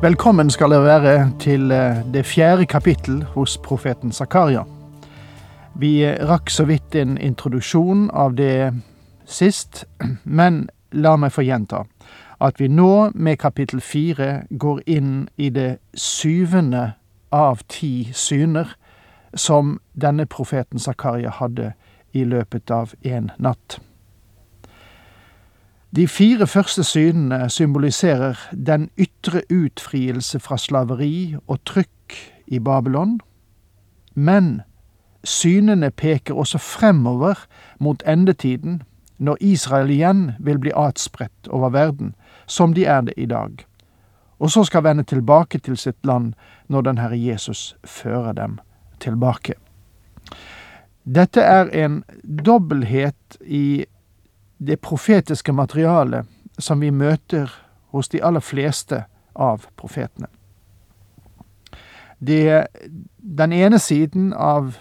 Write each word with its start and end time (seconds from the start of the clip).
Velkommen 0.00 0.48
skal 0.50 0.72
dere 0.72 0.84
være 0.84 1.14
til 1.38 1.72
eh, 1.76 1.98
det 2.12 2.22
fjerde 2.24 2.64
kapittel 2.66 3.18
hos 3.34 3.58
profeten 3.58 4.12
Zakaria. 4.12 4.62
Vi 5.76 5.90
eh, 6.08 6.16
rakk 6.24 6.48
så 6.48 6.64
vidt 6.64 6.94
en 6.96 7.18
introduksjon 7.20 8.06
av 8.08 8.32
det 8.38 8.72
sist, 9.28 9.84
men 10.24 10.70
la 10.92 11.12
meg 11.20 11.34
få 11.36 11.44
gjenta 11.44 11.82
at 12.40 12.56
vi 12.56 12.70
nå 12.72 13.10
med 13.12 13.36
kapittel 13.44 13.84
fire 13.84 14.46
går 14.50 14.80
inn 14.88 15.28
i 15.36 15.50
det 15.52 15.82
syvende 15.92 16.94
av 17.28 17.60
ti 17.68 18.08
syner 18.16 18.72
som 19.36 19.76
denne 19.92 20.24
profeten 20.24 20.80
Zakaria 20.80 21.36
hadde 21.42 21.74
i 22.16 22.24
løpet 22.24 22.72
av 22.72 22.96
en 23.04 23.28
natt. 23.36 23.82
De 25.96 26.08
fire 26.08 26.46
første 26.46 26.84
synene 26.86 27.48
symboliserer 27.50 28.38
den 28.54 28.90
ytre 28.98 29.40
utfrielse 29.50 30.38
fra 30.38 30.54
slaveri 30.58 31.34
og 31.48 31.64
trykk 31.66 32.14
i 32.46 32.60
Babylon, 32.62 33.16
men 34.14 34.60
synene 35.26 35.90
peker 35.90 36.38
også 36.38 36.62
fremover 36.62 37.42
mot 37.80 38.06
endetiden, 38.06 38.82
når 39.18 39.36
Israel 39.40 39.90
igjen 39.90 40.22
vil 40.38 40.62
bli 40.62 40.70
atspredt 40.76 41.50
over 41.50 41.74
verden, 41.74 42.14
som 42.46 42.74
de 42.74 42.86
er 42.86 43.00
det 43.00 43.14
i 43.16 43.26
dag, 43.26 43.66
og 44.38 44.50
så 44.50 44.64
skal 44.64 44.86
vende 44.86 45.02
tilbake 45.02 45.58
til 45.58 45.76
sitt 45.76 46.06
land 46.06 46.32
når 46.68 46.86
den 46.86 46.98
Herre 47.02 47.18
Jesus 47.18 47.74
fører 47.84 48.32
dem 48.32 48.60
tilbake. 49.00 49.58
Dette 51.04 51.42
er 51.42 51.66
en 51.74 52.04
dobbelthet 52.22 53.42
i 53.42 53.86
det 54.60 54.80
profetiske 54.84 55.52
materialet 55.52 56.28
som 56.58 56.80
vi 56.80 56.90
møter 56.92 57.48
hos 57.94 58.08
de 58.12 58.20
aller 58.22 58.44
fleste 58.44 59.04
av 59.34 59.64
profetene. 59.80 60.28
Det, 62.20 62.66
den 63.16 63.52
ene 63.56 63.78
siden 63.80 64.32
av 64.36 64.76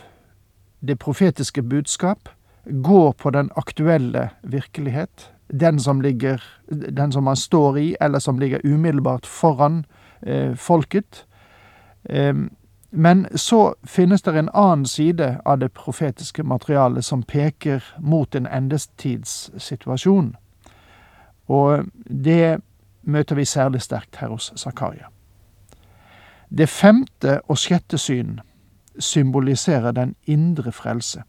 det 0.84 0.98
profetiske 1.00 1.64
budskap 1.64 2.30
går 2.66 3.14
på 3.14 3.32
den 3.32 3.52
aktuelle 3.56 4.30
virkelighet, 4.44 5.30
den 5.48 5.80
som, 5.80 6.02
ligger, 6.02 6.44
den 6.68 7.12
som 7.12 7.24
man 7.24 7.40
står 7.40 7.78
i, 7.80 7.96
eller 8.02 8.20
som 8.20 8.40
ligger 8.40 8.60
umiddelbart 8.64 9.26
foran 9.26 9.86
eh, 10.22 10.56
folket. 10.56 11.26
Eh, 12.04 12.36
men 12.90 13.28
så 13.38 13.76
finnes 13.84 14.22
det 14.22 14.38
en 14.38 14.50
annen 14.54 14.86
side 14.86 15.42
av 15.46 15.60
det 15.60 15.74
profetiske 15.74 16.44
materialet 16.44 17.06
som 17.06 17.24
peker 17.24 17.84
mot 18.00 18.36
en 18.36 18.48
endestidssituasjon. 18.48 20.36
Og 21.48 21.86
det 22.10 22.62
møter 23.02 23.36
vi 23.36 23.46
særlig 23.46 23.82
sterkt 23.82 24.16
her 24.22 24.34
hos 24.34 24.54
Zakaria. 24.58 25.10
Det 26.50 26.70
femte 26.70 27.42
og 27.48 27.58
sjette 27.62 27.98
syn 27.98 28.40
symboliserer 29.00 29.92
den 29.92 30.16
indre 30.26 30.72
frelse, 30.72 31.24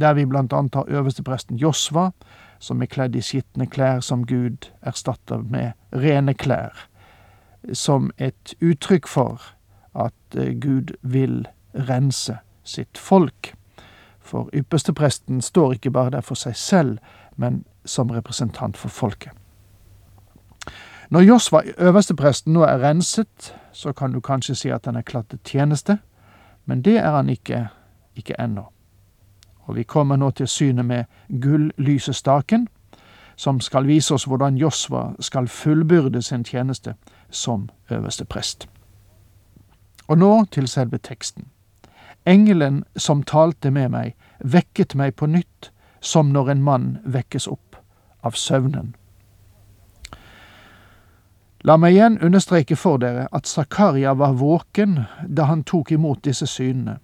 der 0.00 0.14
vi 0.14 0.24
annet 0.24 0.74
har 0.74 0.88
øverstepresten 0.88 1.56
Josva, 1.56 2.10
som 2.58 2.82
er 2.82 2.86
kledd 2.86 3.16
i 3.16 3.20
skitne 3.20 3.66
klær 3.66 4.00
som 4.00 4.24
Gud 4.26 4.72
erstatter 4.82 5.38
med 5.38 5.72
rene 5.92 6.34
klær, 6.34 6.88
som 7.72 8.10
et 8.18 8.54
uttrykk 8.60 9.06
for 9.08 9.55
at 9.96 10.36
eh, 10.36 10.54
Gud 10.60 10.94
vil 11.02 11.46
rense 11.88 12.38
sitt 12.64 12.98
folk. 12.98 13.54
For 14.20 14.50
ypperstepresten 14.54 15.40
står 15.42 15.72
ikke 15.72 15.90
bare 15.90 16.10
der 16.10 16.20
for 16.20 16.34
seg 16.34 16.56
selv, 16.56 16.98
men 17.36 17.64
som 17.84 18.10
representant 18.10 18.76
for 18.76 18.88
folket. 18.88 19.32
Når 21.10 21.20
Josva, 21.20 21.62
øverstepresten, 21.78 22.52
nå 22.52 22.62
er 22.62 22.82
renset, 22.82 23.54
så 23.72 23.92
kan 23.92 24.12
du 24.12 24.20
kanskje 24.20 24.54
si 24.54 24.68
at 24.68 24.86
han 24.86 24.96
er 24.96 25.06
klatt 25.06 25.28
til 25.30 25.38
tjeneste, 25.44 25.98
men 26.64 26.82
det 26.82 26.96
er 26.96 27.10
han 27.10 27.28
ikke, 27.28 27.68
ikke 28.16 28.34
ennå. 28.40 28.64
Og 29.66 29.76
vi 29.76 29.82
kommer 29.82 30.16
nå 30.16 30.30
til 30.30 30.48
synet 30.48 30.84
med 30.84 31.04
gull-lysestaken, 31.42 32.68
som 33.36 33.60
skal 33.60 33.86
vise 33.86 34.14
oss 34.14 34.24
hvordan 34.24 34.56
Josva 34.56 35.12
skal 35.20 35.48
fullbyrde 35.48 36.22
sin 36.22 36.44
tjeneste 36.44 36.94
som 37.30 37.68
øverste 37.90 38.24
prest. 38.24 38.68
Og 40.08 40.18
nå 40.18 40.44
til 40.54 40.68
selve 40.68 40.98
teksten. 40.98 41.48
Engelen 42.26 42.84
som 42.96 43.22
talte 43.22 43.70
med 43.70 43.90
meg, 43.94 44.14
vekket 44.40 44.94
meg 44.94 45.16
på 45.16 45.26
nytt, 45.30 45.70
som 46.00 46.30
når 46.34 46.50
en 46.50 46.62
mann 46.62 46.86
vekkes 47.04 47.46
opp 47.50 47.78
av 48.26 48.38
søvnen. 48.38 48.94
La 51.66 51.74
meg 51.80 51.96
igjen 51.96 52.20
understreke 52.22 52.76
for 52.78 53.00
dere 53.02 53.26
at 53.34 53.48
Zakaria 53.50 54.12
var 54.14 54.36
våken 54.38 55.00
da 55.26 55.48
han 55.50 55.64
tok 55.66 55.90
imot 55.96 56.22
disse 56.22 56.46
synene. 56.46 56.98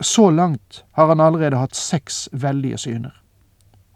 Så 0.00 0.28
langt 0.30 0.84
har 0.92 1.08
han 1.10 1.22
allerede 1.22 1.58
hatt 1.58 1.74
seks 1.74 2.28
veldige 2.32 2.78
syner. 2.78 3.14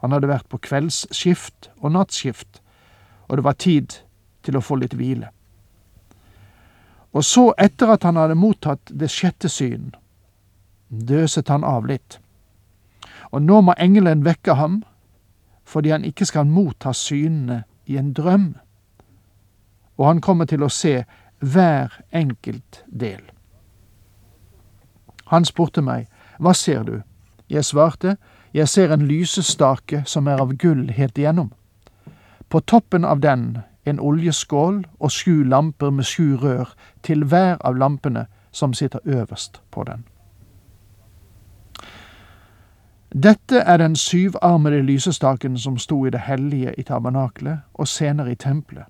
Han 0.03 0.15
hadde 0.15 0.31
vært 0.31 0.49
på 0.51 0.59
kveldsskift 0.63 1.71
og 1.79 1.93
nattskift, 1.95 2.63
og 3.29 3.39
det 3.39 3.45
var 3.45 3.59
tid 3.59 3.99
til 4.47 4.59
å 4.59 4.63
få 4.63 4.79
litt 4.79 4.95
hvile. 4.99 5.31
Og 7.19 7.25
så, 7.25 7.49
etter 7.59 7.91
at 7.91 8.05
han 8.07 8.15
hadde 8.15 8.39
mottatt 8.39 8.93
det 8.95 9.09
sjette 9.11 9.49
syn, 9.51 9.91
døset 10.87 11.49
han 11.51 11.65
av 11.67 11.89
litt. 11.91 12.21
Og 13.35 13.43
nå 13.43 13.59
må 13.67 13.75
engelen 13.75 14.23
vekke 14.23 14.55
ham, 14.55 14.85
fordi 15.67 15.91
han 15.91 16.07
ikke 16.07 16.29
skal 16.31 16.47
motta 16.47 16.93
synene 16.95 17.65
i 17.91 17.99
en 17.99 18.13
drøm. 18.15 18.53
Og 19.99 20.07
han 20.07 20.23
kommer 20.23 20.47
til 20.47 20.63
å 20.63 20.71
se 20.71 21.03
hver 21.43 21.99
enkelt 22.15 22.85
del. 22.87 23.25
Han 25.35 25.45
spurte 25.45 25.83
meg, 25.83 26.07
Hva 26.39 26.55
ser 26.55 26.85
du? 26.85 27.03
Jeg 27.51 27.65
svarte, 27.65 28.17
Jeg 28.55 28.69
ser 28.69 28.93
en 28.93 29.09
lysestake 29.09 30.05
som 30.07 30.29
er 30.29 30.39
av 30.41 30.55
gull 30.55 30.89
helt 30.91 31.19
igjennom. 31.19 31.51
På 32.49 32.61
toppen 32.61 33.05
av 33.05 33.21
den 33.21 33.59
en 33.91 34.01
oljeskål 34.01 34.85
og 35.01 35.11
sju 35.11 35.45
lamper 35.45 35.91
med 35.91 36.05
sju 36.05 36.37
rør 36.37 36.75
til 37.03 37.25
hver 37.25 37.57
av 37.61 37.77
lampene 37.77 38.27
som 38.53 38.75
sitter 38.75 38.99
øverst 39.05 39.63
på 39.71 39.85
den. 39.85 40.05
Dette 43.23 43.57
er 43.57 43.77
den 43.77 43.97
syvarmede 43.97 44.83
lysestaken 44.83 45.59
som 45.59 45.79
sto 45.79 46.07
i 46.07 46.11
det 46.11 46.21
hellige 46.21 46.75
i 46.79 46.83
tabernaklet 46.83 47.59
og 47.75 47.89
senere 47.89 48.33
i 48.33 48.35
tempelet, 48.35 48.85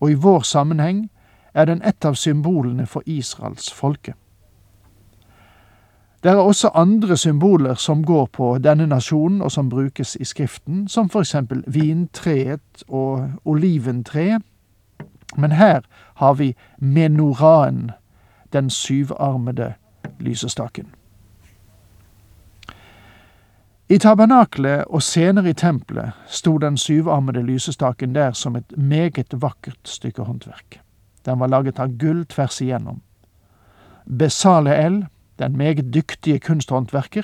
og 0.00 0.10
i 0.10 0.14
vår 0.14 0.40
sammenheng 0.40 1.10
er 1.54 1.64
den 1.64 1.82
et 1.82 2.04
av 2.04 2.14
symbolene 2.14 2.86
for 2.86 3.02
Israels 3.06 3.72
folke. 3.72 4.14
Det 6.22 6.30
er 6.30 6.36
også 6.36 6.70
andre 6.74 7.16
symboler 7.16 7.74
som 7.74 8.04
går 8.04 8.26
på 8.26 8.58
denne 8.58 8.86
nasjonen, 8.86 9.42
og 9.42 9.50
som 9.50 9.68
brukes 9.68 10.16
i 10.20 10.24
Skriften, 10.24 10.88
som 10.88 11.10
eksempel 11.20 11.64
vintreet 11.66 12.84
og 12.88 13.30
oliventreet. 13.44 14.42
Men 15.36 15.52
her 15.52 15.80
har 16.14 16.34
vi 16.34 16.54
menoraen, 16.78 17.90
den 18.52 18.70
syvarmede 18.70 19.72
lysestaken. 20.20 20.94
I 23.88 23.98
tabernaklet 23.98 24.84
og 24.84 25.02
senere 25.02 25.50
i 25.50 25.52
tempelet 25.52 26.12
sto 26.26 26.58
den 26.58 26.76
syvarmede 26.76 27.42
lysestaken 27.42 28.14
der 28.14 28.32
som 28.32 28.56
et 28.56 28.78
meget 28.78 29.34
vakkert 29.42 29.80
stykke 29.84 30.22
håndverk. 30.22 30.80
Den 31.26 31.40
var 31.40 31.46
laget 31.46 31.78
av 31.78 31.88
gull 31.98 32.24
tvers 32.26 32.60
igjennom. 32.60 33.02
Besaleel, 34.18 35.06
den 35.38 35.56
meget 35.56 35.94
dyktige 35.94 36.38
kunsthåndverker, 36.38 37.22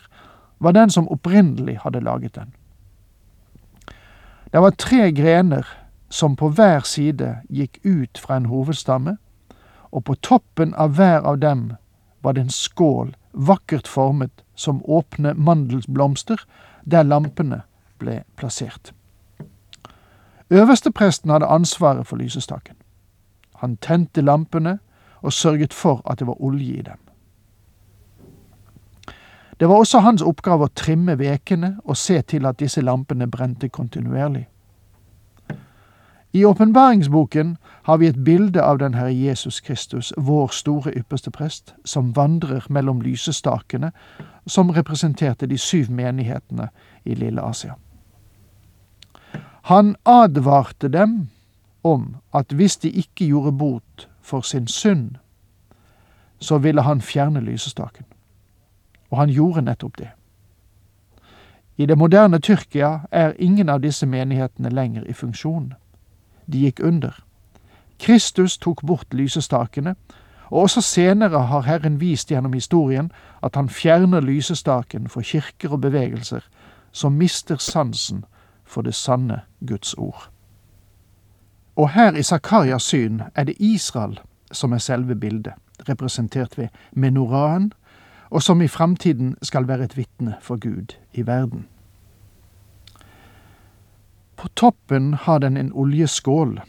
var 0.61 0.73
den 0.73 0.91
som 0.91 1.09
opprinnelig 1.09 1.79
hadde 1.83 2.01
laget 2.01 2.35
den. 2.35 2.55
Det 4.53 4.61
var 4.61 4.71
tre 4.71 5.13
grener 5.13 5.67
som 6.11 6.37
på 6.37 6.49
hver 6.49 6.81
side 6.81 7.37
gikk 7.51 7.79
ut 7.85 8.19
fra 8.19 8.37
en 8.37 8.47
hovedstamme, 8.47 9.17
og 9.93 10.05
på 10.05 10.15
toppen 10.15 10.75
av 10.75 10.97
hver 10.97 11.21
av 11.21 11.39
dem 11.39 11.73
var 12.23 12.33
det 12.33 12.41
en 12.41 12.51
skål 12.51 13.15
vakkert 13.33 13.89
formet 13.89 14.45
som 14.55 14.83
åpne 14.85 15.35
mandelsblomster, 15.35 16.41
der 16.85 17.03
lampene 17.03 17.63
ble 17.99 18.23
plassert. 18.37 18.93
Øverstepresten 20.51 21.31
hadde 21.31 21.47
ansvaret 21.47 22.07
for 22.07 22.17
lysestaken. 22.17 22.77
Han 23.57 23.77
tente 23.77 24.21
lampene 24.21 24.79
og 25.21 25.33
sørget 25.33 25.75
for 25.75 26.03
at 26.11 26.19
det 26.19 26.27
var 26.27 26.43
olje 26.43 26.79
i 26.79 26.83
dem. 26.83 27.08
Det 29.61 29.69
var 29.69 29.75
også 29.75 29.99
hans 29.99 30.23
oppgave 30.23 30.69
å 30.69 30.75
trimme 30.75 31.17
vekene 31.19 31.77
og 31.85 31.97
se 31.97 32.21
til 32.23 32.47
at 32.47 32.61
disse 32.61 32.81
lampene 32.81 33.27
brente 33.27 33.69
kontinuerlig. 33.69 34.47
I 36.33 36.45
åpenbaringsboken 36.45 37.57
har 37.83 37.97
vi 37.99 38.07
et 38.07 38.25
bilde 38.25 38.63
av 38.63 38.79
den 38.79 38.95
Herre 38.95 39.15
Jesus 39.15 39.61
Kristus, 39.61 40.13
vår 40.17 40.49
store 40.53 40.93
ypperste 40.93 41.31
prest, 41.31 41.75
som 41.85 42.13
vandrer 42.17 42.67
mellom 42.69 43.01
lysestakene 43.01 43.91
som 44.47 44.71
representerte 44.71 45.47
de 45.47 45.59
syv 45.59 45.91
menighetene 45.91 46.69
i 47.05 47.15
Lille 47.15 47.43
Asia. 47.43 47.75
Han 49.63 49.97
advarte 50.05 50.89
dem 50.89 51.29
om 51.83 52.17
at 52.35 52.53
hvis 52.53 52.77
de 52.77 52.91
ikke 52.91 53.25
gjorde 53.25 53.53
bot 53.53 54.09
for 54.23 54.41
sin 54.41 54.67
synd, 54.67 55.17
så 56.39 56.59
ville 56.59 56.83
han 56.83 57.01
fjerne 57.01 57.41
lysestaken. 57.41 58.05
Og 59.11 59.19
han 59.19 59.29
gjorde 59.29 59.63
nettopp 59.63 59.99
det. 59.99 60.09
I 61.77 61.87
det 61.87 61.99
moderne 61.99 62.39
Tyrkia 62.39 63.01
er 63.11 63.33
ingen 63.39 63.69
av 63.69 63.81
disse 63.81 64.07
menighetene 64.07 64.69
lenger 64.69 65.05
i 65.07 65.13
funksjon. 65.13 65.75
De 66.53 66.59
gikk 66.59 66.81
under. 66.81 67.25
Kristus 67.99 68.59
tok 68.59 68.83
bort 68.87 69.15
lysestakene, 69.15 69.95
og 70.51 70.63
også 70.63 70.81
senere 70.81 71.39
har 71.47 71.61
Herren 71.61 72.01
vist 72.01 72.31
gjennom 72.31 72.53
historien 72.53 73.13
at 73.43 73.55
han 73.55 73.69
fjerner 73.69 74.21
lysestaken 74.21 75.09
for 75.09 75.23
kirker 75.23 75.73
og 75.73 75.81
bevegelser 75.81 76.41
som 76.93 77.13
mister 77.13 77.57
sansen 77.57 78.25
for 78.65 78.83
det 78.83 78.95
sanne 78.95 79.41
Guds 79.67 79.95
ord. 79.95 80.31
Og 81.77 81.91
her 81.91 82.17
i 82.17 82.23
Zakarias 82.23 82.83
syn 82.83 83.23
er 83.35 83.45
det 83.45 83.55
Israel 83.61 84.19
som 84.53 84.73
er 84.73 84.79
selve 84.79 85.15
bildet, 85.15 85.53
representert 85.89 86.59
ved 86.59 86.69
menoraen, 86.93 87.73
og 88.31 88.43
som 88.43 88.63
i 88.63 88.69
framtiden 88.69 89.37
skal 89.43 89.69
være 89.69 89.85
et 89.85 89.97
vitne 89.97 90.37
for 90.41 90.57
Gud 90.57 90.97
i 91.13 91.27
verden. 91.27 91.67
På 94.37 94.49
toppen 94.49 95.15
har 95.15 95.39
den 95.39 95.57
en 95.57 95.73
oljeskål. 95.73 96.61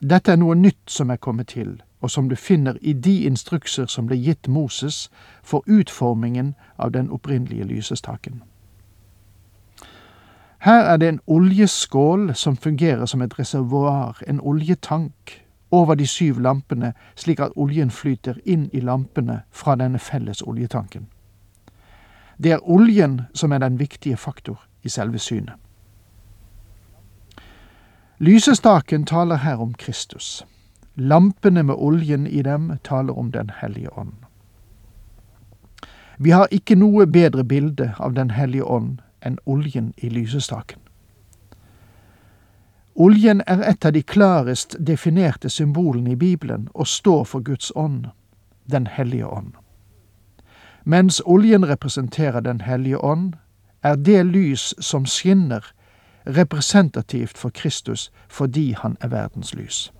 Dette 0.00 0.32
er 0.32 0.36
noe 0.36 0.54
nytt 0.54 0.90
som 0.90 1.10
er 1.10 1.16
kommet 1.16 1.48
til, 1.48 1.82
og 2.00 2.10
som 2.10 2.28
du 2.28 2.36
finner 2.36 2.76
i 2.80 2.92
de 2.92 3.24
instrukser 3.24 3.86
som 3.86 4.06
ble 4.06 4.16
gitt 4.20 4.48
Moses 4.48 5.10
for 5.42 5.64
utformingen 5.66 6.54
av 6.78 6.92
den 6.92 7.10
opprinnelige 7.10 7.64
lysestaken. 7.64 8.42
Her 10.64 10.84
er 10.92 10.96
det 10.96 11.08
en 11.08 11.20
oljeskål 11.26 12.34
som 12.34 12.56
fungerer 12.56 13.06
som 13.06 13.22
et 13.22 13.38
reservoar, 13.38 14.22
en 14.28 14.40
oljetank, 14.40 15.43
over 15.74 15.94
de 15.94 16.06
syv 16.06 16.38
lampene, 16.40 16.92
slik 17.14 17.40
at 17.40 17.56
oljen 17.56 17.90
flyter 17.90 18.38
inn 18.44 18.68
i 18.72 18.80
lampene 18.80 19.40
fra 19.50 19.74
denne 19.76 19.98
felles 19.98 20.42
oljetanken. 20.42 21.06
Det 22.38 22.52
er 22.52 22.70
oljen 22.70 23.20
som 23.34 23.52
er 23.52 23.58
den 23.58 23.78
viktige 23.78 24.16
faktor 24.16 24.60
i 24.82 24.88
selve 24.88 25.18
synet. 25.18 25.54
Lysestaken 28.18 29.04
taler 29.04 29.36
her 29.36 29.56
om 29.60 29.74
Kristus. 29.74 30.46
Lampene 30.94 31.62
med 31.62 31.74
oljen 31.74 32.26
i 32.26 32.42
dem 32.42 32.78
taler 32.84 33.18
om 33.18 33.30
Den 33.32 33.50
hellige 33.60 33.98
ånd. 33.98 34.14
Vi 36.18 36.30
har 36.30 36.46
ikke 36.50 36.74
noe 36.78 37.06
bedre 37.06 37.44
bilde 37.44 37.94
av 37.98 38.14
Den 38.14 38.30
hellige 38.30 38.64
ånd 38.64 39.00
enn 39.20 39.38
oljen 39.46 39.92
i 39.96 40.08
lysestaken. 40.08 40.78
Oljen 42.94 43.42
er 43.46 43.62
et 43.62 43.84
av 43.84 43.92
de 43.92 44.02
klarest 44.02 44.76
definerte 44.78 45.50
symbolene 45.50 46.12
i 46.12 46.16
Bibelen 46.16 46.68
og 46.74 46.86
står 46.86 47.24
for 47.24 47.40
Guds 47.40 47.72
ånd, 47.74 48.06
Den 48.70 48.86
hellige 48.86 49.26
ånd. 49.26 49.52
Mens 50.84 51.20
oljen 51.24 51.68
representerer 51.68 52.40
Den 52.40 52.60
hellige 52.60 52.98
ånd, 52.98 53.34
er 53.82 53.96
det 53.96 54.26
lys 54.26 54.74
som 54.80 55.06
skinner, 55.06 55.64
representativt 56.26 57.38
for 57.38 57.50
Kristus 57.50 58.12
fordi 58.28 58.72
han 58.72 58.96
er 59.00 59.08
verdens 59.08 59.54
lys. 59.54 59.92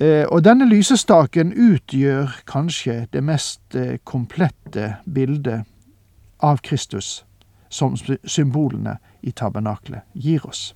Eh, 0.00 0.26
og 0.26 0.44
denne 0.44 0.66
lysestaken 0.68 1.52
utgjør 1.52 2.42
kanskje 2.46 3.06
det 3.12 3.22
mest 3.22 3.74
eh, 3.74 3.98
komplette 4.04 4.96
bildet 5.14 5.62
av 6.40 6.56
Kristus 6.56 7.24
som 7.68 7.94
symbolene 8.24 8.96
i 9.22 9.30
tabernaklet 9.30 10.02
gir 10.12 10.46
oss. 10.46 10.74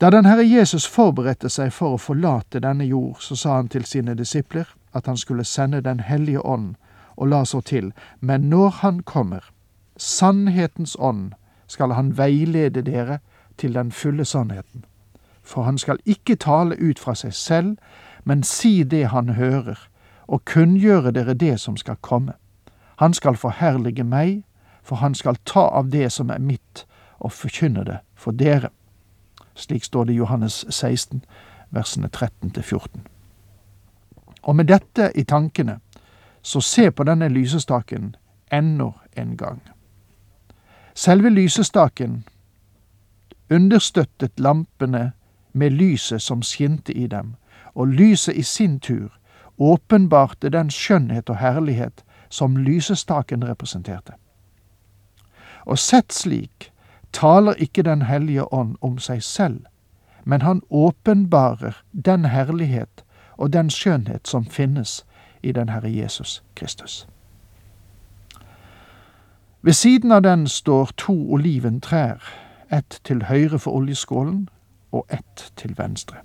Da 0.00 0.10
den 0.10 0.26
Herre 0.26 0.44
Jesus 0.44 0.86
forberedte 0.86 1.48
seg 1.48 1.72
for 1.72 1.94
å 1.94 2.00
forlate 2.02 2.60
denne 2.60 2.84
jord, 2.84 3.20
så 3.20 3.36
sa 3.36 3.56
han 3.56 3.68
til 3.68 3.86
sine 3.86 4.14
disipler 4.18 4.66
at 4.92 5.06
han 5.06 5.16
skulle 5.16 5.44
sende 5.44 5.80
Den 5.80 6.00
hellige 6.00 6.44
ånd, 6.44 6.74
og 7.16 7.28
la 7.28 7.44
så 7.44 7.60
til, 7.60 7.92
men 8.20 8.40
når 8.50 8.68
han 8.68 9.00
kommer, 9.02 9.50
sannhetens 9.96 10.96
ånd, 10.98 11.32
skal 11.66 11.92
han 11.92 12.18
veilede 12.18 12.82
dere 12.82 13.18
til 13.56 13.74
den 13.74 13.92
fulle 13.92 14.24
sannheten. 14.24 14.84
For 15.42 15.62
han 15.62 15.78
skal 15.78 15.98
ikke 16.04 16.36
tale 16.36 16.76
ut 16.76 16.98
fra 16.98 17.14
seg 17.14 17.34
selv, 17.34 17.76
men 18.24 18.42
si 18.42 18.82
det 18.82 19.06
han 19.06 19.28
hører, 19.28 19.78
og 20.26 20.44
kunngjøre 20.44 21.10
dere 21.10 21.34
det 21.34 21.60
som 21.60 21.76
skal 21.76 21.96
komme. 22.00 22.32
Han 22.96 23.14
skal 23.14 23.36
forherlige 23.36 24.04
meg, 24.04 24.42
for 24.84 24.96
han 24.96 25.14
skal 25.14 25.36
ta 25.44 25.68
av 25.68 25.88
det 25.90 26.12
som 26.12 26.30
er 26.30 26.38
mitt, 26.38 26.86
og 27.18 27.32
forkynne 27.32 27.84
det 27.84 27.98
for 28.14 28.36
dere. 28.36 28.68
Slik 29.54 29.84
står 29.84 30.04
det 30.04 30.12
i 30.12 30.16
Johannes 30.16 30.64
16, 30.68 31.24
versene 31.70 32.08
13 32.08 32.50
til 32.50 32.62
14. 32.62 33.06
Og 34.42 34.56
med 34.56 34.64
dette 34.68 35.12
i 35.14 35.24
tankene, 35.24 35.78
så 36.42 36.60
se 36.60 36.90
på 36.90 37.04
denne 37.04 37.28
lysestaken 37.28 38.16
ennå 38.52 38.92
en 39.16 39.36
gang. 39.36 39.60
Selve 40.94 41.30
lysestaken 41.30 42.24
understøttet 43.50 44.40
lampene 44.40 45.12
med 45.52 45.70
lyset 45.70 46.22
som 46.22 46.42
skinte 46.42 46.92
i 46.92 47.06
dem, 47.06 47.34
og 47.74 47.86
lyset 47.86 48.36
i 48.36 48.42
sin 48.42 48.80
tur 48.80 49.08
åpenbarte 49.58 50.50
den 50.50 50.70
skjønnhet 50.70 51.30
og 51.30 51.36
herlighet 51.36 52.04
som 52.28 52.56
lysestaken 52.56 53.48
representerte. 53.48 54.12
Og 55.64 55.78
sett 55.78 56.12
slik 56.12 56.72
taler 57.12 57.54
ikke 57.54 57.82
Den 57.82 58.02
hellige 58.02 58.52
ånd 58.52 58.76
om 58.80 58.98
seg 58.98 59.22
selv, 59.22 59.60
men 60.24 60.42
han 60.42 60.62
åpenbarer 60.70 61.82
den 61.92 62.24
herlighet 62.24 63.04
og 63.36 63.52
den 63.52 63.70
skjønnhet 63.70 64.28
som 64.28 64.44
finnes 64.44 65.04
i 65.42 65.52
den 65.52 65.68
Herre 65.68 65.92
Jesus 65.92 66.42
Kristus. 66.54 67.06
Ved 69.62 69.72
siden 69.72 70.12
av 70.12 70.22
den 70.22 70.48
står 70.48 70.90
to 70.96 71.32
oliventrær, 71.32 72.20
ett 72.72 73.00
til 73.04 73.22
høyre 73.22 73.58
for 73.58 73.70
oljeskålen 73.70 74.48
og 74.92 75.06
ett 75.10 75.52
til 75.56 75.74
venstre. 75.78 76.16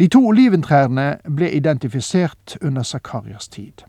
De 0.00 0.08
to 0.08 0.26
oliventrærne 0.28 1.18
ble 1.36 1.50
identifisert 1.50 2.56
under 2.62 2.82
Zakarias 2.82 3.48
tid. 3.48 3.84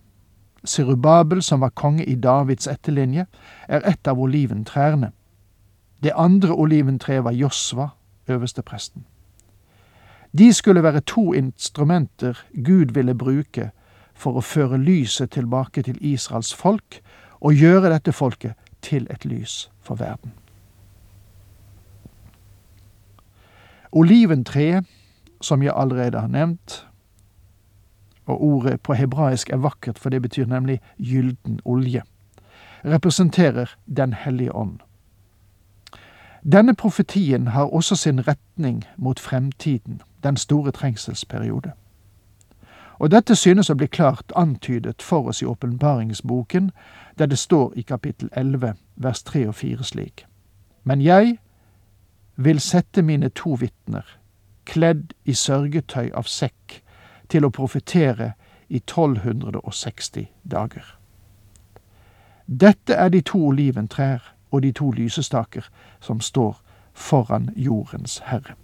Serubabel, 0.67 1.41
som 1.43 1.61
var 1.61 1.69
konge 1.69 2.05
i 2.05 2.15
Davids 2.15 2.67
etterlinje, 2.67 3.25
er 3.67 3.85
et 3.89 4.07
av 4.07 4.19
oliventrærne. 4.19 5.11
Det 6.03 6.11
andre 6.15 6.53
oliventreet 6.53 7.23
var 7.23 7.31
Josva, 7.31 7.87
øverstepresten. 8.27 9.05
De 10.37 10.53
skulle 10.53 10.83
være 10.83 10.99
to 10.99 11.33
instrumenter 11.33 12.37
Gud 12.65 12.93
ville 12.93 13.15
bruke 13.15 13.71
for 14.13 14.37
å 14.37 14.41
føre 14.41 14.77
lyset 14.77 15.31
tilbake 15.31 15.81
til 15.83 15.97
Israels 16.01 16.53
folk 16.53 16.99
og 17.39 17.53
gjøre 17.53 17.89
dette 17.93 18.13
folket 18.13 18.53
til 18.81 19.07
et 19.09 19.25
lys 19.25 19.69
for 19.81 19.95
verden. 19.95 20.33
Oliventreet 23.91 24.85
som 25.41 25.63
jeg 25.63 25.73
allerede 25.75 26.19
har 26.19 26.27
nevnt. 26.27 26.86
Og 28.27 28.43
ordet 28.43 28.81
på 28.81 28.93
hebraisk 28.93 29.49
er 29.49 29.57
vakkert, 29.63 29.99
for 29.99 30.09
det 30.09 30.21
betyr 30.21 30.45
nemlig 30.45 30.81
gylden 30.99 31.59
olje. 31.65 32.01
Representerer 32.85 33.75
Den 33.97 34.13
hellige 34.13 34.55
ånd. 34.55 34.79
Denne 36.51 36.75
profetien 36.75 37.47
har 37.47 37.63
også 37.63 37.95
sin 37.95 38.27
retning 38.27 38.83
mot 38.97 39.19
fremtiden, 39.19 40.01
den 40.23 40.37
store 40.37 40.71
trengselsperiode. 40.71 41.71
Og 42.99 43.11
dette 43.11 43.35
synes 43.35 43.69
å 43.69 43.75
bli 43.77 43.87
klart 43.87 44.31
antydet 44.35 45.01
for 45.01 45.27
oss 45.27 45.41
i 45.41 45.45
åpenbaringsboken, 45.45 46.71
der 47.17 47.25
det 47.25 47.37
står 47.37 47.73
i 47.75 47.81
kapittel 47.81 48.29
11, 48.31 48.73
vers 48.95 49.23
3 49.23 49.47
og 49.47 49.55
4 49.55 49.83
slik. 49.83 50.25
Men 50.83 51.01
jeg 51.01 51.37
vil 52.35 52.59
sette 52.59 53.01
mine 53.01 53.29
to 53.29 53.57
vitner 53.59 54.17
kledd 54.65 55.13
i 55.25 55.33
sørgetøy 55.33 56.11
av 56.13 56.27
sekk, 56.27 56.81
til 57.29 57.45
å 57.45 57.53
profetere 57.53 58.33
i 58.69 58.77
1260 58.77 60.27
dager. 60.43 60.97
Dette 62.47 62.93
er 62.93 63.09
de 63.09 63.21
to 63.21 63.41
oliventrær 63.47 64.33
og 64.51 64.61
de 64.63 64.71
to 64.71 64.91
lysestaker 64.91 65.67
som 65.99 66.21
står 66.21 66.55
foran 66.93 67.49
jordens 67.55 68.21
herre. 68.25 68.55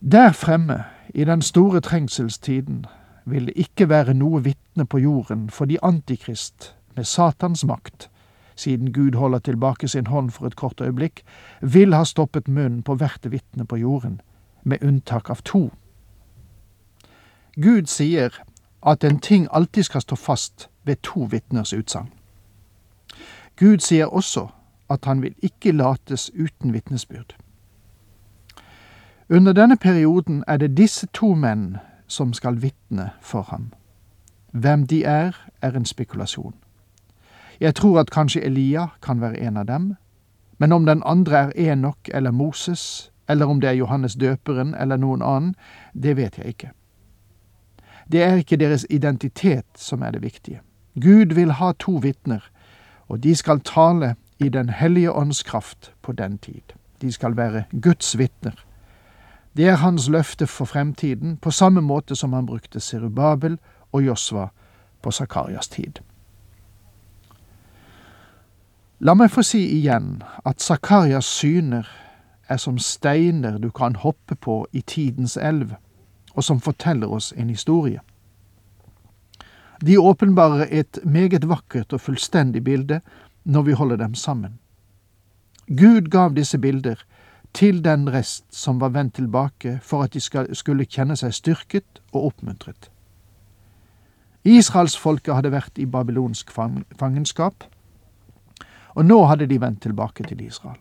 Der 0.00 0.32
fremme, 0.32 0.84
i 1.14 1.24
den 1.24 1.42
store 1.42 1.80
trengselstiden, 1.80 2.86
vil 3.24 3.46
det 3.46 3.52
ikke 3.56 3.88
være 3.88 4.14
noe 4.14 4.42
vitne 4.44 4.86
på 4.86 4.98
jorden 4.98 5.50
for 5.50 5.64
de 5.64 5.78
Antikrist, 5.82 6.74
med 6.96 7.04
Satans 7.04 7.64
makt, 7.64 8.10
siden 8.56 8.92
Gud 8.92 9.14
holder 9.14 9.38
tilbake 9.38 9.88
sin 9.88 10.06
hånd 10.06 10.30
for 10.30 10.46
et 10.46 10.56
kort 10.56 10.80
øyeblikk, 10.80 11.22
vil 11.60 11.94
ha 11.94 12.04
stoppet 12.04 12.48
munnen 12.48 12.82
på 12.82 12.94
hvert 12.94 13.30
vitne 13.30 13.66
på 13.66 13.76
jorden, 13.76 14.20
med 14.62 14.82
unntak 14.82 15.30
av 15.30 15.42
to. 15.44 15.70
Gud 17.62 17.86
sier 17.86 18.30
at 18.86 19.04
en 19.04 19.18
ting 19.18 19.48
alltid 19.50 19.82
skal 19.82 20.00
stå 20.00 20.16
fast 20.16 20.68
ved 20.84 20.96
to 21.02 21.20
vitners 21.30 21.72
utsagn. 21.72 22.12
Gud 23.56 23.78
sier 23.78 24.06
også 24.06 24.48
at 24.90 25.04
han 25.04 25.22
vil 25.22 25.34
ikke 25.42 25.72
lates 25.72 26.30
uten 26.34 26.72
vitnesbyrd. 26.72 27.36
Under 29.30 29.52
denne 29.52 29.76
perioden 29.76 30.44
er 30.46 30.56
det 30.56 30.76
disse 30.76 31.06
to 31.12 31.34
menn 31.34 31.76
som 32.06 32.32
skal 32.32 32.62
vitne 32.62 33.10
for 33.20 33.42
ham. 33.42 33.72
Hvem 34.52 34.86
de 34.86 35.04
er, 35.04 35.32
er 35.62 35.70
en 35.76 35.84
spekulasjon. 35.84 36.54
Jeg 37.60 37.74
tror 37.74 38.00
at 38.00 38.10
kanskje 38.10 38.44
Elia 38.44 38.86
kan 39.02 39.20
være 39.20 39.40
en 39.40 39.56
av 39.56 39.66
dem, 39.66 39.94
men 40.58 40.72
om 40.72 40.86
den 40.86 41.02
andre 41.06 41.36
er 41.36 41.72
Enok 41.72 42.08
eller 42.14 42.30
Moses, 42.30 43.12
eller 43.28 43.46
om 43.46 43.60
det 43.60 43.68
er 43.68 43.80
Johannes 43.80 44.14
døperen 44.14 44.74
eller 44.74 44.96
noen 44.96 45.22
annen, 45.22 45.54
det 46.02 46.16
vet 46.16 46.38
jeg 46.38 46.46
ikke. 46.46 46.70
Det 48.12 48.22
er 48.22 48.34
ikke 48.34 48.56
deres 48.56 48.86
identitet 48.90 49.66
som 49.74 50.02
er 50.02 50.10
det 50.10 50.22
viktige. 50.22 50.60
Gud 51.00 51.34
vil 51.34 51.52
ha 51.52 51.72
to 51.78 51.98
vitner, 52.02 52.40
og 53.08 53.22
de 53.22 53.36
skal 53.36 53.60
tale 53.60 54.14
i 54.38 54.48
Den 54.48 54.68
hellige 54.68 55.12
ånds 55.12 55.42
kraft 55.42 55.92
på 56.02 56.12
den 56.12 56.38
tid. 56.38 56.76
De 57.00 57.12
skal 57.12 57.36
være 57.36 57.64
Guds 57.82 58.18
vitner. 58.18 58.66
Det 59.56 59.68
er 59.68 59.74
hans 59.74 60.08
løfte 60.08 60.46
for 60.46 60.64
fremtiden, 60.64 61.36
på 61.36 61.50
samme 61.50 61.80
måte 61.80 62.16
som 62.16 62.32
han 62.32 62.46
brukte 62.46 62.80
Serubabel 62.80 63.58
og 63.92 64.06
Josva 64.06 64.48
på 65.02 65.10
Sakarias 65.10 65.68
tid. 65.68 66.00
La 69.00 69.14
meg 69.14 69.30
få 69.30 69.42
si 69.44 69.60
igjen 69.76 70.22
at 70.44 70.62
Sakarias 70.64 71.24
syner 71.24 71.88
er 72.48 72.56
som 72.56 72.78
steiner 72.78 73.58
du 73.58 73.70
kan 73.70 73.96
hoppe 73.96 74.34
på 74.34 74.66
i 74.72 74.80
tidens 74.80 75.36
elv, 75.36 75.74
og 76.36 76.44
som 76.44 76.60
forteller 76.60 77.10
oss 77.12 77.32
en 77.36 77.48
historie. 77.50 78.00
De 79.80 79.98
åpenbarer 79.98 80.68
et 80.70 80.98
meget 81.04 81.48
vakkert 81.48 81.92
og 81.92 82.00
fullstendig 82.00 82.64
bilde 82.64 83.00
når 83.44 83.62
vi 83.62 83.72
holder 83.72 83.96
dem 83.96 84.14
sammen. 84.14 84.58
Gud 85.66 86.10
gav 86.10 86.34
disse 86.36 86.58
bilder 86.58 87.02
til 87.56 87.80
den 87.84 88.08
rest 88.12 88.44
som 88.54 88.80
var 88.80 88.92
vendt 88.94 89.14
tilbake 89.14 89.78
for 89.82 90.04
at 90.04 90.12
de 90.12 90.20
skulle 90.54 90.86
kjenne 90.86 91.16
seg 91.16 91.34
styrket 91.34 92.00
og 92.12 92.30
oppmuntret. 92.30 92.90
Israelsfolket 94.46 95.34
hadde 95.34 95.50
vært 95.50 95.78
i 95.80 95.88
babylonsk 95.90 96.52
fangenskap, 96.52 97.64
og 98.94 99.04
nå 99.04 99.24
hadde 99.26 99.48
de 99.50 99.58
vendt 99.60 99.82
tilbake 99.82 100.24
til 100.28 100.40
Israel. 100.44 100.78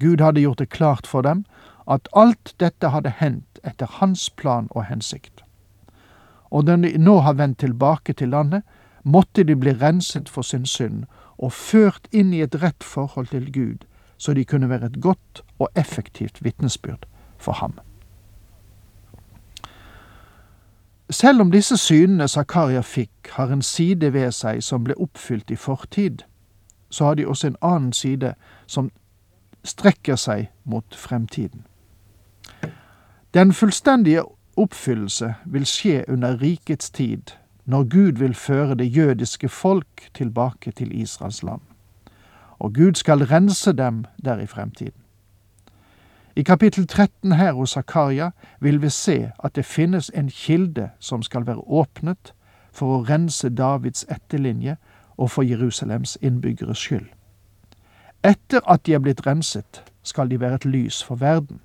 Gud 0.00 0.20
hadde 0.20 0.42
gjort 0.44 0.60
det 0.60 0.70
klart 0.72 1.06
for 1.06 1.24
dem 1.24 1.44
at 1.86 2.08
alt 2.16 2.54
dette 2.60 2.88
hadde 2.88 3.12
hendt 3.20 3.60
etter 3.64 3.86
hans 4.00 4.30
plan 4.30 4.68
og 4.70 4.84
hensikt. 4.84 5.44
Og 6.50 6.64
når 6.64 6.76
de 6.76 6.98
nå 6.98 7.20
har 7.20 7.32
vendt 7.32 7.58
tilbake 7.58 8.12
til 8.12 8.28
landet, 8.28 8.62
måtte 9.04 9.44
de 9.44 9.56
bli 9.56 9.72
renset 9.72 10.28
for 10.28 10.42
sin 10.42 10.66
synd 10.66 11.04
og 11.38 11.52
ført 11.52 12.08
inn 12.12 12.32
i 12.32 12.42
et 12.42 12.62
rett 12.62 12.84
forhold 12.84 13.26
til 13.26 13.52
Gud, 13.52 13.86
så 14.18 14.34
de 14.34 14.44
kunne 14.44 14.68
være 14.68 14.86
et 14.86 15.00
godt 15.00 15.42
og 15.58 15.68
effektivt 15.76 16.44
vitnesbyrd 16.44 17.06
for 17.38 17.52
ham. 17.52 17.78
Selv 21.10 21.40
om 21.40 21.50
disse 21.50 21.76
synene 21.76 22.28
Zakaria 22.28 22.80
fikk, 22.80 23.30
har 23.30 23.50
en 23.50 23.62
side 23.62 24.12
ved 24.12 24.30
seg 24.32 24.62
som 24.62 24.84
ble 24.84 24.94
oppfylt 24.94 25.50
i 25.50 25.56
fortid, 25.56 26.22
så 26.90 27.04
har 27.04 27.14
de 27.14 27.26
også 27.26 27.46
en 27.46 27.56
annen 27.62 27.92
side 27.92 28.34
som 28.66 28.90
strekker 29.64 30.16
seg 30.16 30.50
mot 30.64 30.94
fremtiden. 30.94 31.66
Den 33.34 33.52
fullstendige 33.52 34.22
oppfyllelse 34.56 35.34
vil 35.46 35.66
skje 35.66 36.04
under 36.08 36.40
rikets 36.42 36.90
tid, 36.90 37.22
når 37.64 37.82
Gud 37.82 38.18
vil 38.18 38.34
føre 38.34 38.74
det 38.74 38.96
jødiske 38.96 39.48
folk 39.48 40.10
tilbake 40.14 40.70
til 40.70 41.00
Israels 41.00 41.42
land. 41.42 41.60
Og 42.58 42.74
Gud 42.74 42.94
skal 42.94 43.24
rense 43.24 43.72
dem 43.72 44.04
der 44.24 44.38
i 44.38 44.46
fremtiden. 44.46 45.00
I 46.36 46.42
kapittel 46.42 46.86
13 46.86 47.32
her 47.32 47.52
hos 47.52 47.70
Zakaria 47.70 48.30
vil 48.60 48.82
vi 48.82 48.88
se 48.88 49.30
at 49.44 49.56
det 49.56 49.64
finnes 49.64 50.10
en 50.14 50.28
kilde 50.28 50.90
som 50.98 51.22
skal 51.22 51.46
være 51.46 51.68
åpnet 51.68 52.34
for 52.72 52.98
å 52.98 53.04
rense 53.06 53.48
Davids 53.48 54.06
etterlinje 54.10 54.76
og 55.16 55.30
for 55.30 55.42
Jerusalems 55.42 56.18
innbyggeres 56.20 56.78
skyld. 56.78 57.06
Etter 58.24 58.60
at 58.66 58.86
de 58.86 58.94
er 58.94 58.98
blitt 58.98 59.26
renset, 59.26 59.84
skal 60.02 60.30
de 60.30 60.40
være 60.40 60.54
et 60.54 60.64
lys 60.64 61.04
for 61.04 61.14
verden, 61.14 61.60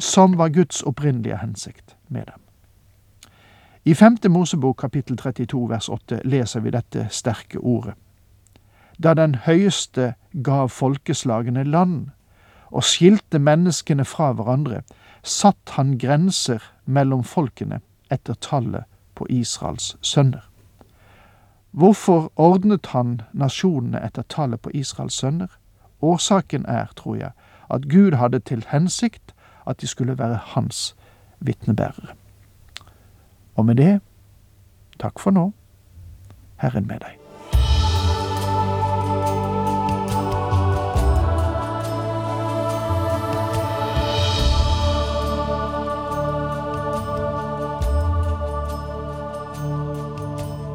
som 0.00 0.38
var 0.38 0.48
Guds 0.48 0.82
opprinnelige 0.82 1.36
hensikt 1.36 1.96
med 2.08 2.26
dem. 2.26 2.40
I 3.84 3.94
5. 3.94 4.16
Mosebok 4.28 4.76
kapittel 4.76 5.16
32 5.16 5.68
vers 5.68 5.88
8 5.88 6.20
leser 6.24 6.60
vi 6.60 6.70
dette 6.70 7.06
sterke 7.10 7.58
ordet. 7.58 7.94
Da 9.02 9.14
den 9.14 9.34
høyeste 9.34 10.14
gav 10.44 10.68
folkeslagene 10.68 11.64
land 11.64 12.10
og 12.70 12.84
skilte 12.84 13.38
menneskene 13.38 14.04
fra 14.04 14.32
hverandre, 14.32 14.82
satt 15.22 15.76
han 15.76 15.98
grenser 15.98 16.62
mellom 16.84 17.24
folkene 17.24 17.80
etter 18.10 18.34
tallet 18.40 18.84
på 19.14 19.26
Israels 19.28 19.96
sønner. 20.00 20.44
Hvorfor 21.70 22.32
ordnet 22.36 22.86
han 22.86 23.20
nasjonene 23.32 24.00
etter 24.04 24.22
tallet 24.22 24.60
på 24.60 24.70
Israels 24.74 25.14
sønner? 25.14 25.48
Årsaken 26.02 26.64
er, 26.66 26.88
tror 26.96 27.16
jeg, 27.16 27.30
at 27.70 27.88
Gud 27.88 28.16
hadde 28.16 28.40
til 28.40 28.64
hensikt 28.68 29.34
at 29.66 29.80
de 29.80 29.86
skulle 29.86 30.18
være 30.18 30.40
hans 30.54 30.96
vitnebærere. 31.40 32.14
Og 33.56 33.66
med 33.66 33.74
det, 33.74 34.00
takk 35.00 35.18
for 35.18 35.30
nå, 35.30 35.52
Herren 36.60 36.86
med 36.86 37.00
deg. 37.00 37.16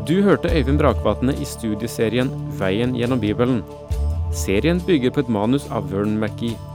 Du 0.06 0.22
hørte 0.22 0.50
Øyvind 0.54 0.78
Brakvatne 0.78 1.34
i 1.42 1.46
studieserien 1.50 2.30
Veien 2.60 2.94
gjennom 2.94 3.20
Bibelen. 3.20 3.64
Serien 4.34 4.82
bygger 4.86 5.10
på 5.10 5.24
et 5.26 5.30
manus 5.34 5.66
av 5.74 5.90
Vern 5.90 6.20
McGee. 6.22 6.75